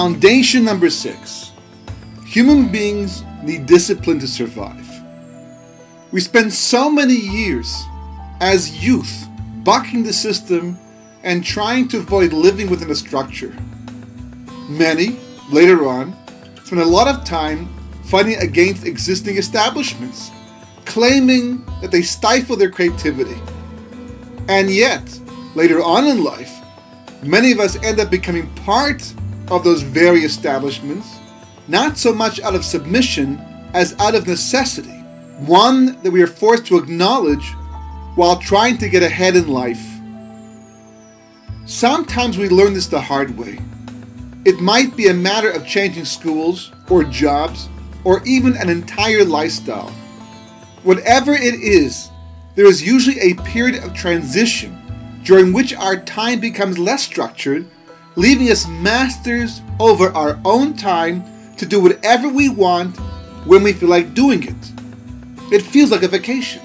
[0.00, 1.52] Foundation number six
[2.24, 4.88] human beings need discipline to survive.
[6.10, 7.84] We spend so many years
[8.40, 9.26] as youth
[9.62, 10.78] bucking the system
[11.22, 13.54] and trying to avoid living within a structure.
[14.70, 15.18] Many,
[15.50, 16.16] later on,
[16.64, 17.68] spend a lot of time
[18.04, 20.30] fighting against existing establishments,
[20.86, 23.38] claiming that they stifle their creativity.
[24.48, 25.04] And yet,
[25.54, 26.54] later on in life,
[27.22, 29.02] many of us end up becoming part
[29.50, 31.18] of those very establishments,
[31.68, 33.38] not so much out of submission
[33.74, 34.98] as out of necessity,
[35.38, 37.54] one that we are forced to acknowledge
[38.14, 39.84] while trying to get ahead in life.
[41.66, 43.58] Sometimes we learn this the hard way.
[44.44, 47.68] It might be a matter of changing schools or jobs
[48.04, 49.90] or even an entire lifestyle.
[50.82, 52.08] Whatever it is,
[52.54, 54.76] there is usually a period of transition
[55.22, 57.68] during which our time becomes less structured,
[58.16, 61.24] leaving us masters over our own time
[61.56, 62.96] to do whatever we want
[63.46, 64.72] when we feel like doing it.
[65.52, 66.62] It feels like a vacation.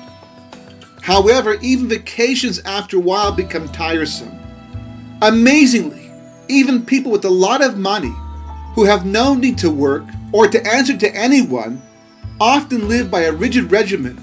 [1.02, 4.39] However, even vacations after a while become tiresome.
[5.21, 6.11] Amazingly,
[6.47, 8.13] even people with a lot of money
[8.73, 11.81] who have no need to work or to answer to anyone
[12.39, 14.17] often live by a rigid regimen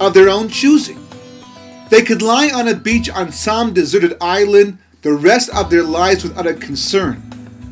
[0.00, 0.98] of their own choosing.
[1.88, 6.24] They could lie on a beach on some deserted island the rest of their lives
[6.24, 7.22] without a concern,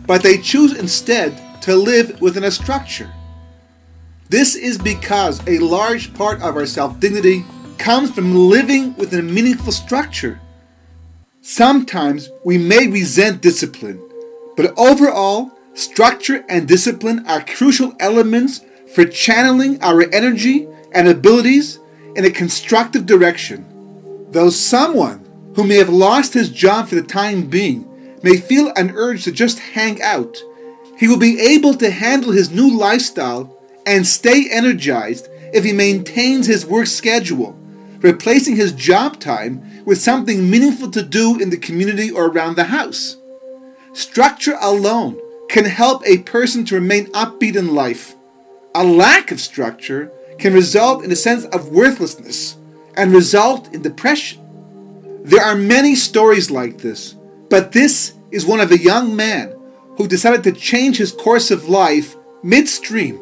[0.07, 3.11] but they choose instead to live within a structure.
[4.29, 7.45] This is because a large part of our self dignity
[7.79, 10.41] comes from living within a meaningful structure.
[11.41, 14.01] Sometimes we may resent discipline,
[14.55, 18.61] but overall, structure and discipline are crucial elements
[18.95, 21.79] for channeling our energy and abilities
[22.15, 23.65] in a constructive direction.
[24.31, 25.22] Though someone
[25.55, 27.89] who may have lost his job for the time being
[28.23, 30.43] may feel an urge to just hang out,
[30.97, 36.47] he will be able to handle his new lifestyle and stay energized if he maintains
[36.47, 37.59] his work schedule,
[37.99, 42.65] replacing his job time with something meaningful to do in the community or around the
[42.65, 43.17] house.
[43.93, 48.15] Structure alone can help a person to remain upbeat in life.
[48.75, 52.57] A lack of structure can result in a sense of worthlessness
[52.97, 54.42] and result in depression.
[55.25, 57.15] There are many stories like this,
[57.49, 59.55] but this is one of a young man
[59.97, 63.21] who decided to change his course of life midstream.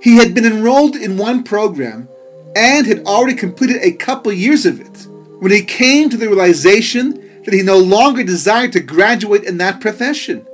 [0.00, 2.08] He had been enrolled in one program
[2.54, 5.08] and had already completed a couple years of it
[5.40, 9.80] when he came to the realization that he no longer desired to graduate in that
[9.80, 10.46] profession.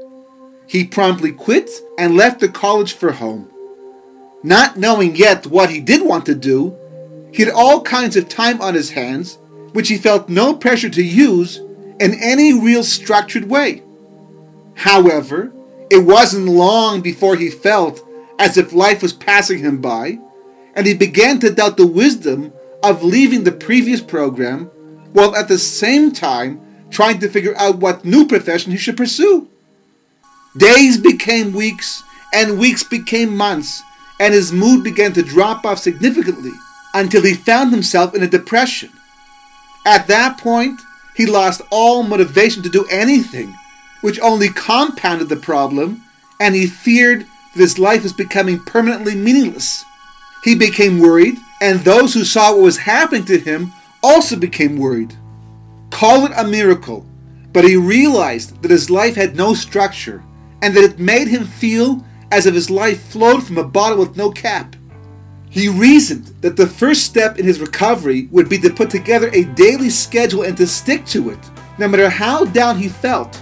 [0.66, 3.50] He promptly quit and left the college for home.
[4.42, 6.76] Not knowing yet what he did want to do,
[7.32, 9.38] he had all kinds of time on his hands,
[9.72, 11.58] which he felt no pressure to use
[12.00, 13.82] in any real structured way.
[14.74, 15.52] However,
[15.90, 18.06] it wasn't long before he felt
[18.38, 20.18] as if life was passing him by,
[20.74, 22.52] and he began to doubt the wisdom
[22.82, 24.66] of leaving the previous program
[25.12, 26.60] while at the same time
[26.90, 29.48] trying to figure out what new profession he should pursue.
[30.56, 32.02] Days became weeks,
[32.34, 33.82] and weeks became months,
[34.20, 36.52] and his mood began to drop off significantly
[36.94, 38.90] until he found himself in a depression.
[39.84, 40.80] At that point,
[41.14, 43.56] he lost all motivation to do anything,
[44.00, 46.02] which only compounded the problem,
[46.40, 49.84] and he feared that his life was becoming permanently meaningless.
[50.44, 53.72] He became worried, and those who saw what was happening to him
[54.02, 55.14] also became worried.
[55.90, 57.06] Call it a miracle,
[57.52, 60.24] but he realized that his life had no structure
[60.62, 64.16] and that it made him feel as if his life flowed from a bottle with
[64.16, 64.74] no cap.
[65.52, 69.44] He reasoned that the first step in his recovery would be to put together a
[69.44, 71.38] daily schedule and to stick to it,
[71.76, 73.38] no matter how down he felt.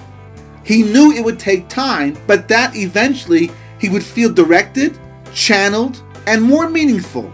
[0.64, 4.98] He knew it would take time, but that eventually he would feel directed,
[5.32, 7.32] channeled, and more meaningful.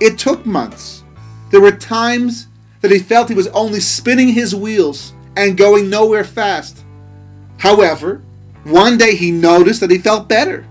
[0.00, 1.04] It took months.
[1.50, 2.48] There were times
[2.80, 6.84] that he felt he was only spinning his wheels and going nowhere fast.
[7.58, 8.22] However,
[8.64, 10.66] one day he noticed that he felt better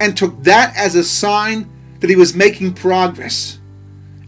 [0.00, 1.68] and took that as a sign
[2.02, 3.60] that he was making progress.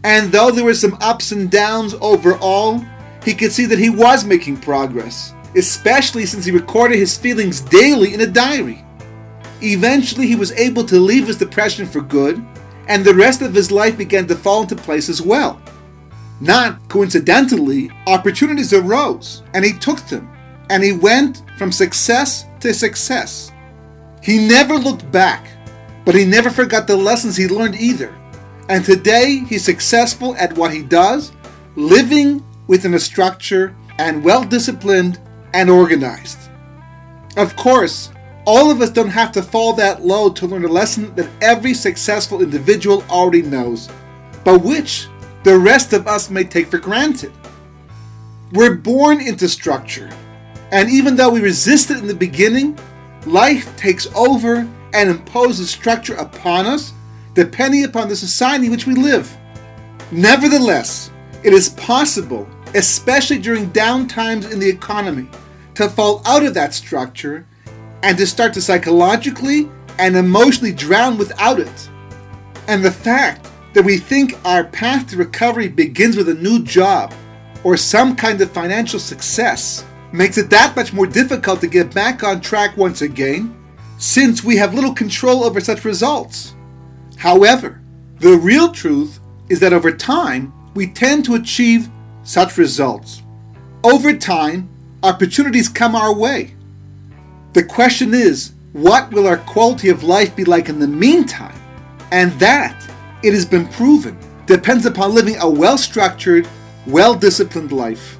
[0.03, 2.83] And though there were some ups and downs overall,
[3.23, 8.13] he could see that he was making progress, especially since he recorded his feelings daily
[8.13, 8.83] in a diary.
[9.61, 12.43] Eventually, he was able to leave his depression for good,
[12.87, 15.61] and the rest of his life began to fall into place as well.
[16.39, 20.29] Not coincidentally, opportunities arose, and he took them,
[20.69, 23.51] and he went from success to success.
[24.21, 25.47] He never looked back,
[26.05, 28.15] but he never forgot the lessons he learned either.
[28.69, 31.31] And today, he's successful at what he does,
[31.75, 35.19] living within a structure and well disciplined
[35.53, 36.39] and organized.
[37.37, 38.11] Of course,
[38.45, 41.73] All of us don't have to fall that low to learn a lesson that every
[41.73, 43.89] successful individual already knows,
[44.43, 45.07] but which
[45.43, 47.31] the rest of us may take for granted.
[48.51, 50.11] We're born into structure,
[50.71, 52.77] and even though we resist it in the beginning,
[53.25, 56.93] life takes over and imposes structure upon us,
[57.33, 59.35] depending upon the society in which we live.
[60.11, 61.11] Nevertheless,
[61.43, 65.27] it is possible, especially during downtimes in the economy,
[65.75, 67.45] to fall out of that structure
[68.03, 69.69] and to start to psychologically
[69.99, 71.89] and emotionally drown without it.
[72.69, 77.13] And the fact that we think our path to recovery begins with a new job
[77.65, 79.83] or some kind of financial success
[80.13, 83.53] makes it that much more difficult to get back on track once again,
[83.97, 86.55] since we have little control over such results.
[87.17, 87.81] However,
[88.19, 89.19] the real truth
[89.49, 91.89] is that over time, we tend to achieve
[92.23, 93.21] such results.
[93.83, 94.69] Over time,
[95.03, 96.55] opportunities come our way.
[97.53, 101.55] The question is, what will our quality of life be like in the meantime?
[102.11, 102.85] And that,
[103.23, 106.47] it has been proven, depends upon living a well structured,
[106.85, 108.17] well disciplined life.